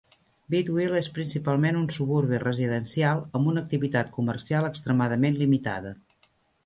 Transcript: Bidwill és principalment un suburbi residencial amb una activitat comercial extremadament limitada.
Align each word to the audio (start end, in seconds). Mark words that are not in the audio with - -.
Bidwill 0.53 0.95
és 0.99 1.09
principalment 1.17 1.77
un 1.81 1.85
suburbi 1.97 2.39
residencial 2.45 3.21
amb 3.41 3.51
una 3.55 3.65
activitat 3.67 4.11
comercial 4.19 4.69
extremadament 4.71 5.39
limitada. 5.43 5.93